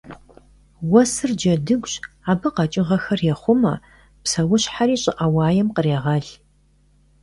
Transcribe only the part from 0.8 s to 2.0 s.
Уэсыр джэдыгущ: